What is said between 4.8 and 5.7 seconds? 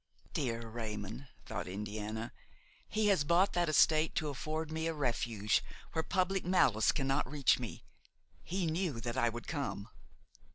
a refuge